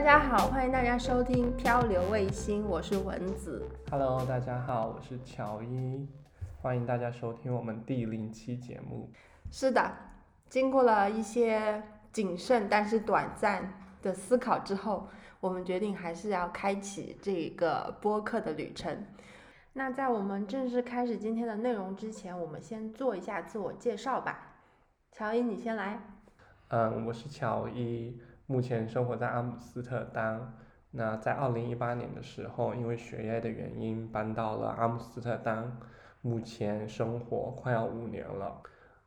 [0.00, 3.68] 大家好，欢迎大家收听漂流卫星，我是蚊子。
[3.90, 6.08] Hello，大家好，我是乔伊，
[6.62, 9.10] 欢迎大家收听我们第零期节目。
[9.50, 9.92] 是的，
[10.48, 11.82] 经过了一些
[12.12, 15.06] 谨慎但是短暂的思考之后，
[15.38, 19.04] 我们决定还是要开启这个播客的旅程。
[19.74, 24.54] 那在我们正式开始今天的内容之前，我们先做一下自我介绍吧。
[25.12, 26.00] 乔伊，你先来。
[26.68, 28.18] 嗯，我是乔伊，
[28.50, 30.52] 目前生活在阿姆斯特丹。
[30.90, 35.78] 那在二零一八年的时候，因为学业的原因搬到了阿姆斯特丹，
[36.20, 38.60] 目前生活快要五年了。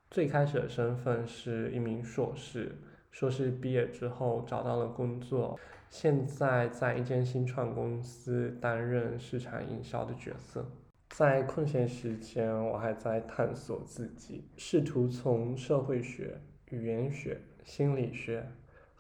[0.10, 2.74] 最开始的身份是一名硕士，
[3.12, 10.66] 硕士毕业之后找到了工作，现在在一间新创公司担任市场营销的角色。
[11.10, 18.48] 在空闲时间，我还在探索自己，试图从社会学、语言学、心理学、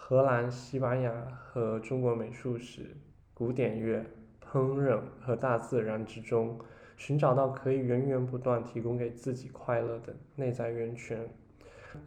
[0.05, 2.97] 荷兰、西班牙和中国美术史、
[3.33, 4.05] 古典乐、
[4.43, 6.59] 烹饪和大自然之中，
[6.97, 11.29] 寻找到可以源源不断提供给自己快乐的内在源泉。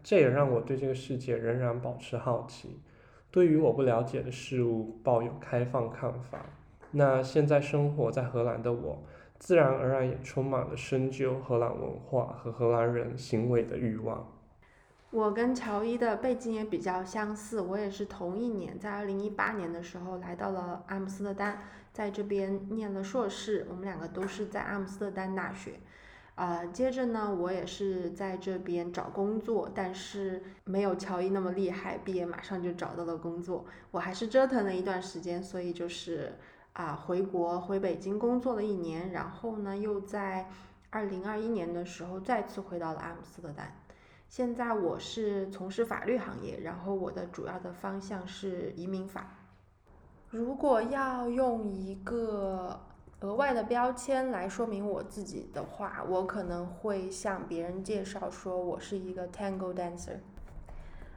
[0.03, 2.83] 这也让我对这个世界仍然保持好奇，
[3.31, 6.45] 对于我不了解的事物抱有开放看法。
[6.91, 9.03] 那现在生活在荷兰的我，
[9.39, 14.36] 自然而然也充满了深究荷兰文化和荷兰人行为的欲望。
[15.17, 21.59] 我跟乔伊的背景也比较相似，我也是同一年，在二零一八年的时候来到了阿姆斯特丹，
[21.91, 25.81] 在这边念了硕士，我们两个都是在阿姆斯特丹大学。
[26.35, 33.65] 呃，接着呢，我也是在这边找工作，但是没有乔伊那么厉害，毕业马上就找到了工作。
[33.93, 36.35] 我还是折腾了一段时间，所以就是
[36.75, 40.51] 啊、回国回北京工作了一年，然后呢，又在
[40.91, 43.75] 二零二一年的时候再次回到了阿姆斯特丹。
[44.29, 49.29] 现在我是从事法律行业，然后我的主要的方向是移民法。
[50.29, 52.79] 如果要用一个
[53.21, 60.19] 额外的标签来说明我自己的话，我可能会向别人介绍说我是一个 Tango dancer。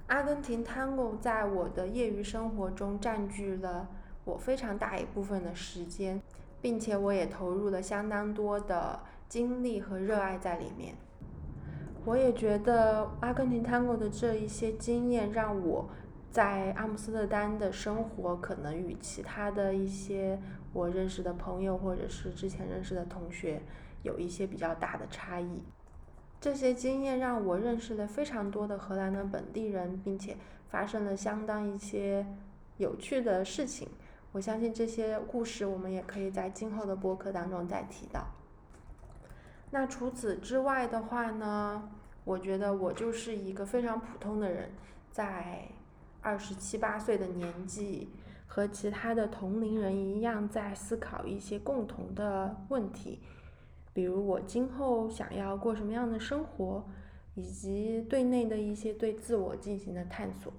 [0.08, 3.88] 阿根廷 Tango 在我的业余生活中占据了
[4.24, 6.22] 我非常大一部分的时间，
[6.62, 10.96] 并且我也投入了相当多的精力和热爱在里面。
[12.06, 15.90] 我也觉得阿根廷 Tango 的这一些经验让我
[16.32, 20.40] 在阿姆斯特丹的生活可能与其他的一些
[20.74, 23.62] 我认识的朋友或者是之前认识的同学
[24.02, 25.62] 有一些比较大的差异。
[26.40, 30.38] 这些经验让我认识了非常多的荷兰的本地人，并且
[30.70, 32.26] 发生了相当一些
[32.78, 33.90] 有趣的事情。
[34.32, 38.26] 我相信这些故事我们也可以在今后的播客当中再提到。
[39.72, 41.90] 那除此之外的话呢，
[42.24, 44.72] 我觉得我就是一个非常普通的人，
[45.12, 45.68] 在
[46.22, 48.10] 二十七八岁的年纪，
[48.48, 53.20] 和其他的同龄人一样，在思考一些共同的问题，
[53.94, 56.84] 比如我今后想要过什么样的生活，
[57.36, 60.52] 以及对内的一些对自我进行的探索。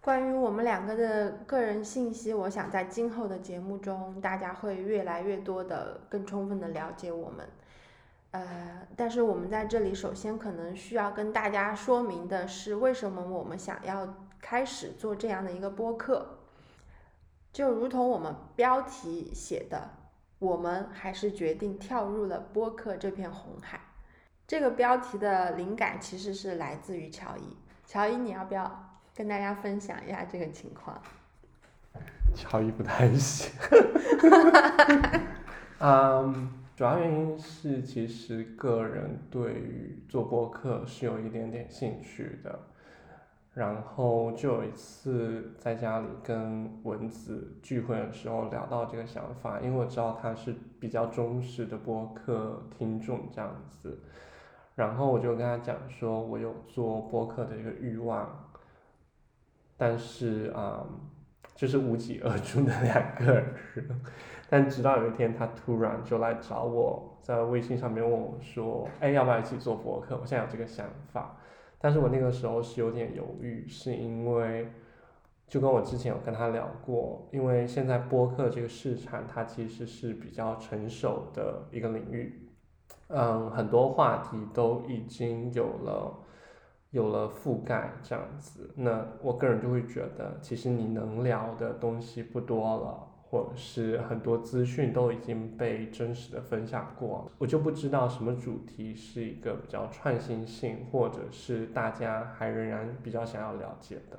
[0.00, 7.46] 关于我们两个的个人信息，我想在今后的节目中，大家会越来越多的、更充分的了解我们。
[8.36, 16.40] 呃，但是我们在这里首先可能需要跟大家说明的是，为什么我们想要开始做这样的一个播客。
[17.50, 19.90] 就如同我们标题写的，
[20.38, 23.80] 我们还是决定跳入了播客这片红海。
[24.46, 27.56] 这个标题的灵感其实是来自于乔伊。
[27.86, 31.00] 乔伊，你要不要跟大家分享一下这个情况？
[32.34, 33.50] 乔伊不太行。
[35.80, 42.56] 嗯，主要原因是其实个人对于做播客是有一点点兴趣的。
[43.54, 53.98] 然后就有一次在家里跟蚊子聚会的时候聊到这个想法，因为我知道他是比较忠实的播客听众这样子，
[54.74, 58.50] 然后我就跟他讲说，我有做播客的一个欲望，
[59.78, 60.86] 但是啊、
[61.54, 63.54] 就是无疾而终的两个人。
[64.48, 71.36] 但直到有一天，他突然就来找我，在微信上面问我说：“哎，要不要一起做播客？”我现在有这个想法。
[71.78, 74.72] 但是我那个时候是有点犹豫，是因为
[75.48, 82.48] 就跟我之前有跟他聊过，因为现在播客这个市场它其实是比较成熟的一个领域，
[83.08, 86.18] 嗯，很多话题都已经有了
[86.90, 88.72] 有了覆盖这样子。
[88.76, 93.08] 那我个人就会觉得，其实你能聊的东西不多了。
[93.28, 104.18] 或者是很多资讯都已经被真实的分享过，我就不知道什么主题是一个比较创新性，或者是大家还仍然比较想要了解的。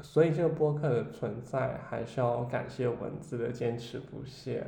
[0.00, 4.64] 所以这个播客的存在，还是要感谢文字的坚持不懈。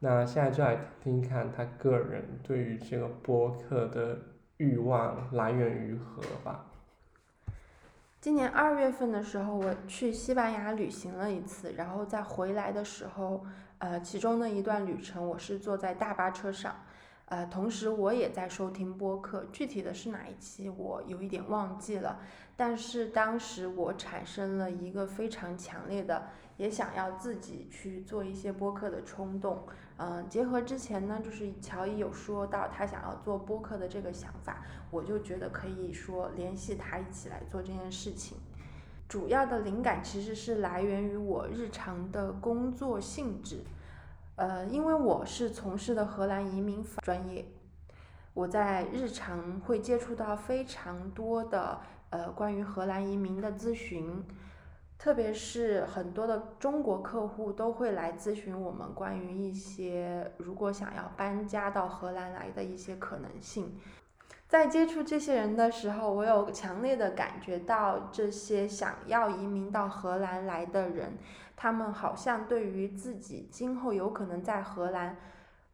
[0.00, 4.18] 那现在就来听听看他个人对于这个播客的
[4.58, 6.66] 欲望来源于何吧。
[8.28, 13.42] 今年二月份的时候，我去西班牙旅行了一次，然后在回来的时候，
[13.78, 16.76] 呃，其中的一段旅程我是坐在大巴车上，
[17.24, 22.20] 呃，同时我也在收听播客，具体的是哪一期我有一点忘记了，
[22.54, 26.26] 但是当时我产生了一个非常强烈的，
[26.58, 29.64] 也想要自己去做一些播客的冲动。
[30.00, 38.38] 嗯，结合之前呢，就是乔伊有说到他想要做播客的这个想法，我就觉得可以说联系他一起来做这件事情。
[39.08, 43.64] 主要的灵感其实是来源于我日常的工作性质，
[44.36, 47.44] 呃，因为我是从事的荷兰移民法专业，
[48.34, 51.80] 我在日常会接触到非常多的
[52.10, 54.24] 呃关于荷兰移民的咨询。
[54.98, 63.78] 特别是很多的中国客户都会来咨询我们关于一些如果想要搬家到荷兰来的一些可能性。
[64.48, 71.18] 在接触这些人的时候，我有强烈的感觉到，这些想要移民到荷兰来的人，
[71.54, 75.16] 他们好像对于自己今后有可能在荷兰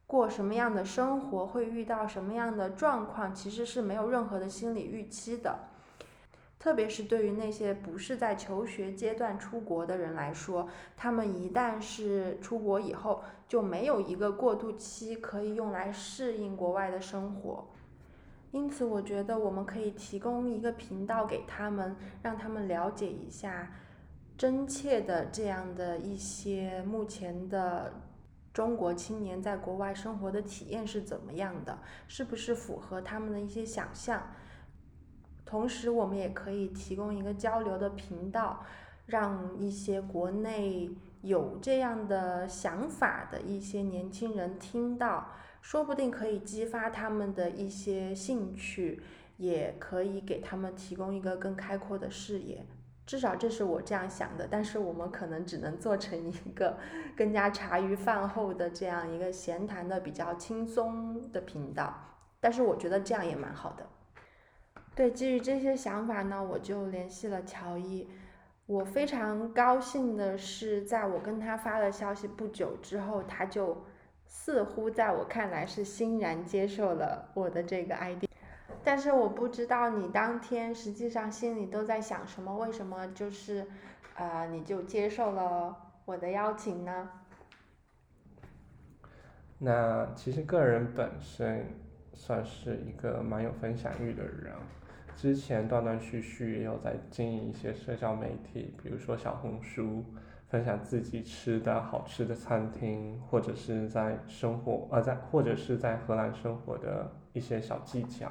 [0.06, 5.56] 过什么样的生活，会遇到什么样的状况，其实是没有任何的心理预期的。
[6.64, 10.66] 特别是对于那些不是在求学阶段出国的人来说，
[10.96, 17.68] 他们一旦是出国以后，就没有一个过渡期可以用来适应国外的生活。
[18.50, 23.70] 因此，我觉得我们可以提供一个频道给他们，让他们了解一下
[24.38, 27.92] 真切的这样的一些目前的
[28.54, 31.78] 中国青年在国外生活的体验是怎么样的，
[32.08, 34.22] 是不是符合他们的一些想象。
[35.46, 38.64] 同时，我们也可以提供一个交流的频道，
[39.06, 40.90] 让一些国内
[41.22, 45.28] 有这样的想法的一些年轻人听到，
[45.60, 49.02] 说不定可以激发他们的一些兴趣，
[49.36, 52.64] 也可以给他们提供一个更开阔的视野。
[53.06, 54.48] 至少这是我这样想的。
[54.50, 56.78] 但是我们可能只能做成一个
[57.14, 61.94] 更加茶余饭后的这样一个闲谈的比较轻松的频道。
[62.40, 63.86] 但是我觉得这样也蛮好的。
[64.94, 68.08] 对，基于这些想法呢，我就联系了乔伊。
[68.66, 73.84] 我非常高兴的是，在我跟他发了消息不久之后，他就
[74.26, 78.24] 似乎在我看来是欣然接受了我的这个 ID。
[78.84, 82.56] 但是我不知道你当天实际上心里都在想什么？
[82.58, 83.66] 为什么就是，
[84.14, 87.10] 呃，你就接受了我的邀请呢？
[89.58, 91.66] 那其实个人本身
[92.12, 94.54] 算是一个蛮有分享欲的人。
[95.16, 100.04] 之前断断续续也有在经营一些社交媒体，比如说小红书，
[100.48, 108.30] 分享自己吃的好吃的餐厅，或者是在生活呃在或者是在荷兰生活的一些小技巧，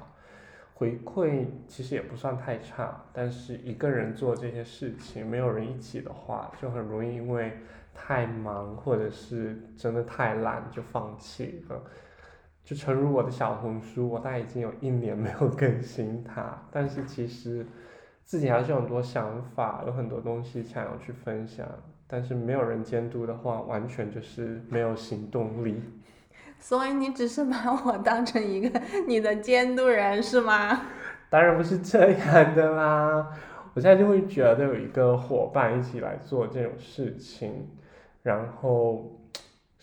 [0.74, 3.04] 回馈其实也不算太差。
[3.12, 7.54] 但是一个人做这些事情，没有人一起的话，就很容易因为
[7.94, 11.82] 太忙或者是真的太懒就放弃了。
[12.64, 17.66] 就诚如我的小红书，我大概已经有一年没有更新它，但是其实
[18.24, 21.68] 自己还是有很多想法，有很多东西想要去分享，
[22.08, 25.84] 但是没有人监督的话，完全就是没有行动力。
[26.58, 30.84] 所以你只是把我当成一个你的监督人是吗？
[31.30, 33.28] 当然不是这样的啦，
[33.74, 37.68] 我现在就会觉得有一个伙伴一起来做这种事情，
[38.22, 39.20] 然后。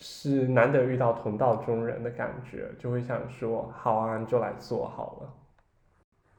[0.03, 5.33] 是难得遇到同道中人的感觉，就会想说好啊，就来做好了。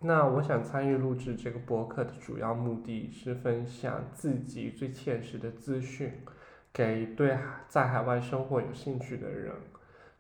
[0.00, 6.12] 那我想参与录制这个博客的主要目的是分享自己最切实的资讯，
[6.73, 7.38] 给对
[7.69, 9.54] 在海外生活有兴趣的人。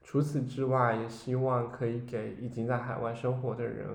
[0.04, 3.88] 除此之外，也希望可以给已经在海外生活的人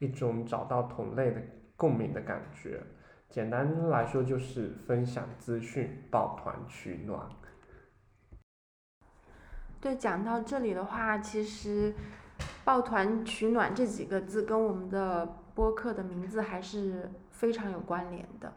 [0.00, 1.40] 一种找到同类的
[1.76, 2.80] 共鸣的感觉。
[3.28, 7.20] 简单来说，就是分享资讯，抱团取暖。
[9.80, 11.94] 对，讲到这里的话，其实
[12.64, 18.52] “抱团取暖”这几个字跟我们的播客的名字还是非常有关联的。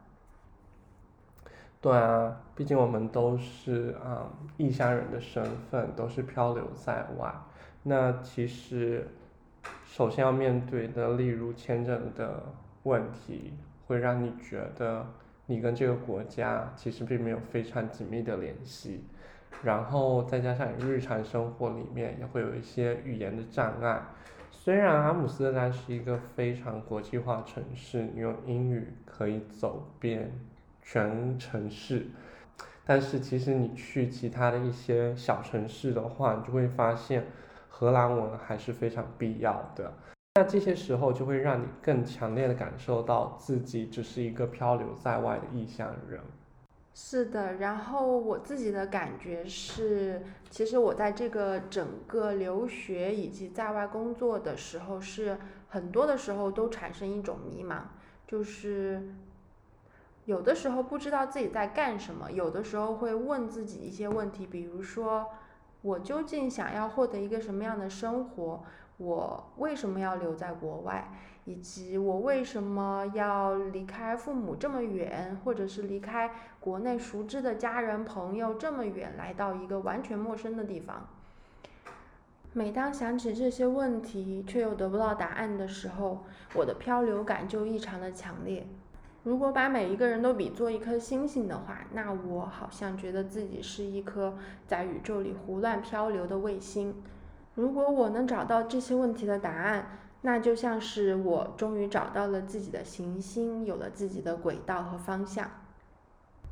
[1.80, 7.34] 对啊，毕竟我们都是啊异乡人的身份，都是漂流在外。
[7.84, 9.08] 那其实
[9.86, 12.44] 首先要面对的，例如签证的
[12.84, 13.54] 问题，
[13.88, 15.06] 会让你觉得
[15.46, 19.06] 你跟这个国家其实并没有非常紧密的联系。
[19.62, 24.02] 然后再加上你日常生活里面也会有一些语言的障碍，
[24.52, 30.32] 虽然阿姆斯特丹是一个非常国际化城市，你用英语可以走遍
[30.82, 32.08] 全城市。
[32.86, 37.26] 但是其实你去其他的一些小城市的话，你就会发现
[37.70, 39.94] 荷兰文还是非常必要的。
[40.36, 46.20] 那这些时候就会让你更强烈的感受到自己只是一个漂流在外的异乡人。
[46.96, 50.22] 是的，然后我自己的感觉是，
[50.52, 55.38] 其实我在这个整个留学以及在外工作的时候，是
[55.70, 57.82] 很多的时候都产生一种迷茫，
[58.28, 59.10] 就是
[60.26, 65.32] 有的时候不知道自己在干什么，有的时候会问自己一些问题，比如说
[65.82, 68.64] 我究竟想要获得一个什么样的生活？
[68.98, 71.12] 我为什么要留在国外？
[71.46, 76.32] 以及我为什么要离开父母这么远，或者是离开
[76.62, 81.06] 国内熟知的家人朋友这么远，来到一个完全陌生的地方？
[82.54, 86.24] 每当想起这些问题，却又得不到答案的时候，
[86.54, 88.66] 我的漂流感就异常的强烈。
[89.24, 97.04] 如果把每一个人都比作一颗星星的话，那我好像觉得自己是一颗在宇宙里胡乱漂流的卫星。
[97.56, 105.50] 如果我能找到这些问题的答案，那就像是我终于找到了自己的行星，有了自己的轨道和方向。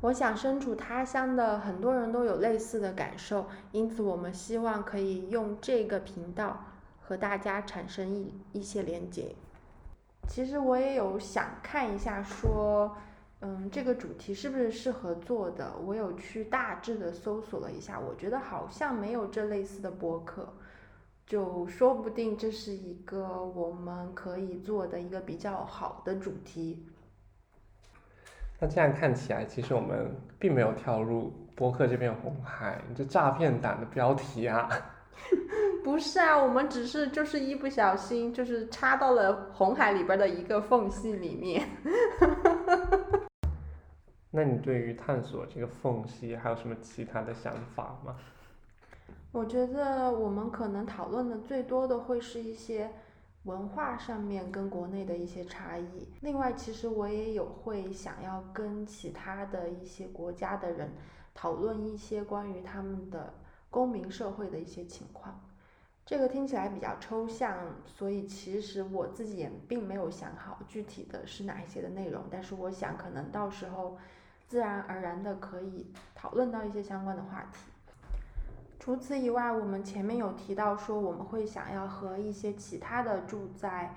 [0.00, 6.64] 我想身处他乡的很多人都有类似的感受，因此我们希望可以用这个频道
[7.00, 9.34] 和大家产生一一些连接。
[10.28, 12.96] 其实我也有想看一下，说，
[13.40, 15.72] 嗯，这个主题是不是适合做的？
[15.84, 20.52] 我有去大致的搜索了一下，我觉得好像没有这类似的播客。
[21.32, 26.86] 就说不定这是一个我们可以做的一个比较好的主题。
[28.60, 34.68] 那这样看起来，其实我们并没有跳入播客这片红海，这诈骗党的标题啊！
[35.82, 41.66] 不是啊，我们只是就是一不小心，就是插到了红海里边的一个缝隙里面。
[44.30, 48.16] 那你对于探索这个缝隙还有什么其他的想法吗？
[49.32, 52.90] 我觉得我们可能讨论的最多的会是一些
[53.44, 56.06] 文化上面跟国内的一些差异。
[56.20, 60.92] 另外，其实我也有会想要跟其他的一些国家的人
[61.34, 63.32] 讨论一些关于他们的
[63.70, 65.40] 公民社会的一些情况。
[66.04, 72.22] 这个听起来比较抽象，所以其实我自己也并没有想好具体的是哪一些的内容。
[72.30, 73.96] 但是我想，可能到时候
[74.46, 77.71] 自然而然的可以讨论到一些相关的话题。
[78.84, 83.94] 除此以外，我们前面有提到说，我们会想要和一些其他的住在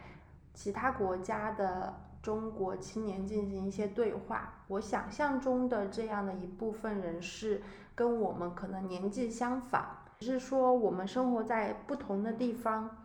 [0.54, 4.54] 其他国家的中国青年进行一些对话。
[4.68, 7.64] 我想象中的这样的一部分人是
[7.96, 9.86] 跟我们可能年纪相仿，
[10.20, 12.98] 只是说我们生活在不同的地方。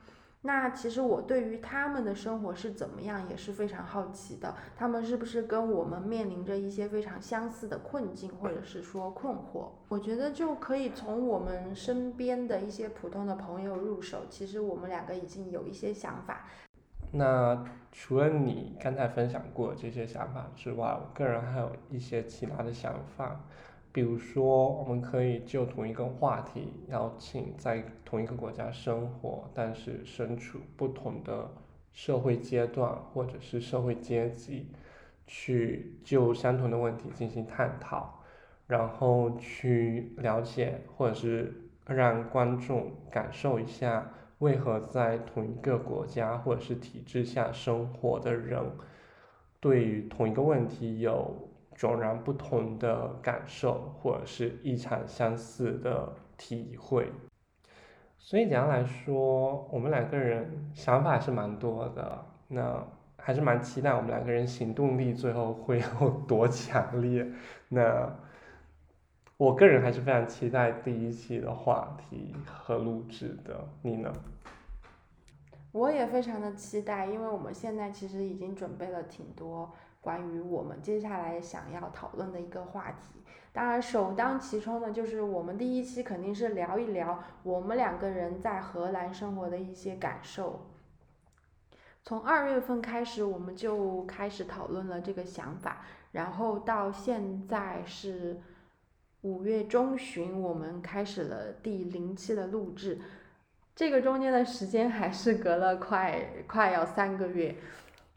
[0.42, 9.68] 那其实我对于他们的生活是怎么样也是非常好奇的，他们是不是跟我们面临着一些非常相似的困境，或者是说困惑？
[9.88, 16.46] 我觉得就可以从我们身边的一些普通的朋友入手，其实我们两个已经有一些想法。
[17.12, 23.40] 那除了你刚才分享过这些想法之外，我个人还有一些其他的想法。
[23.92, 31.50] 比如说，我们可以就同一个话题，邀请在同一个国家生活，但是身处不同的
[31.92, 34.68] 社会阶段或者是社会阶级，
[35.26, 38.22] 去就相同的问题进行探讨，
[38.68, 41.52] 然后去了解或者是
[41.86, 48.62] 让观众感受一下，为何在同一个国家或者是体制下生活的人，
[49.58, 51.49] 对于同一个问题有。
[51.80, 57.10] 迥然不同的感受，或者是异常相似的体会，
[58.18, 62.26] 所以简单来说，我们两个人想法是蛮多的。
[62.48, 67.26] 那还是蛮期待我们两个人行动力最后会有多强烈。
[67.70, 68.14] 那
[69.38, 74.12] 我个人还是非常期待第一期的话题和录制的，你呢？
[75.72, 79.72] 我也非常的期待，因为我们现在其实已经准备了挺多。
[80.00, 90.66] 关于我们接下来想要讨论的一个话题，当然首当其冲的就是我们第一期肯定是聊一聊我们两个人在荷兰生活的一些感受。
[92.02, 98.40] 从二月份开始，我们就开始讨论了这个想法，然后到现在是
[99.20, 102.98] 五月中旬，我们开始了第零期的录制，
[103.76, 107.54] 这个中间的时间还是隔了快快要三个月。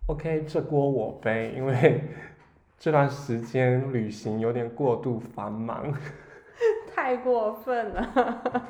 [0.08, 2.02] OK，这锅我背，因为
[2.78, 5.94] 这段时间旅行有点过度繁忙。
[6.94, 8.70] 太过分了，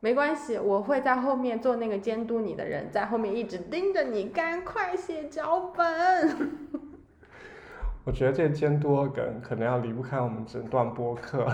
[0.00, 6.58] 没关系，我会在后面做那个监督你的人，在后面一直盯着你，赶快写脚本。
[8.04, 11.46] 我觉得这监督梗可能要离不开我们整段播客。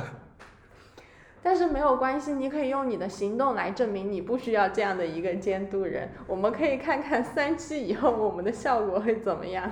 [1.43, 6.11] 但是没有关系，你可以用你的行动来证明你不需要这样的一个监督人。
[6.27, 9.71] 我们可以看看三期以后我们的效果会怎么样。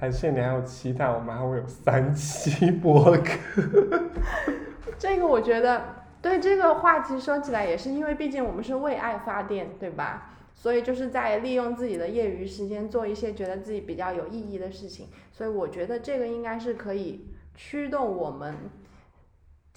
[0.00, 4.00] 感谢你还有期待，我们还会有三期播客。
[4.98, 10.30] 这个我觉得，对这个话题说起来也是，因为毕竟我们是为爱发电，对吧？
[10.54, 15.08] 所以就是在利用自己的业余时间做一些觉得自己比较有意义的事情。
[15.30, 18.54] 所以我觉得这个应该是可以驱动我们。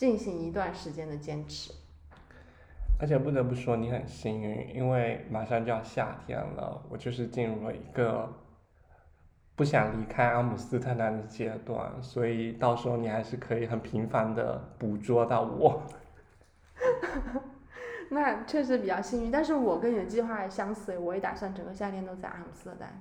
[0.02, 1.72] 进行一段时间的坚持，
[3.00, 8.28] 而且不得不说你很幸运，因为马上就要夏天了，我就是进入了一个
[9.56, 15.84] 不想离开阿姆斯特丹的阶段，所以到时候你还是可以很频繁的捕捉到我。
[18.10, 23.00] 那确实比较幸运，但是我跟你的计划相似，我也打算整个夏天都在阿姆斯特丹。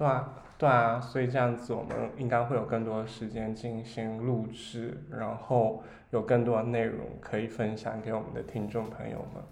[0.00, 9.42] 对啊，对啊，所以这样子我们应该会有更多的时间进行录制，然后有更多的内容可以分享给我们的听众朋友们。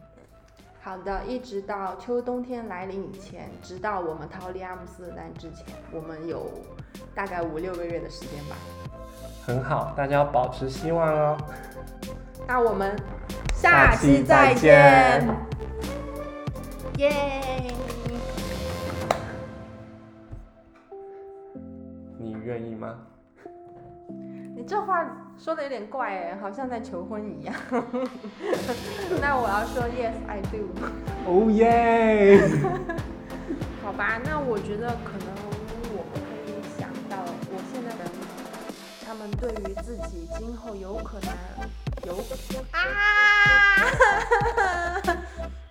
[0.80, 6.50] 好的，一直到秋冬天来临以前，直到我们逃离阿姆斯特丹之前，我们有
[7.14, 8.56] 大概五六个月的时间吧。
[9.44, 11.36] 很好，大家要保持希望哦。
[12.48, 12.96] 那我们
[13.52, 15.28] 下期再见。
[16.96, 17.12] 耶。
[22.48, 22.96] 愿意吗？
[24.56, 25.04] 你这话
[25.36, 27.54] 说的有点怪哎，好像在求婚一样。
[29.20, 30.66] 那我要说 yes I do。
[31.26, 32.40] Oh yeah。
[33.84, 35.28] 好吧，那我觉得可能
[35.92, 37.18] 我可以想到
[37.52, 38.10] 我现在的
[39.06, 41.28] 他们对于自己今后有可能
[42.06, 42.16] 有
[42.72, 42.80] 啊。